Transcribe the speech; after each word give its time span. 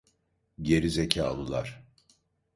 Geri 0.61 0.89
zekalılar! 0.89 1.83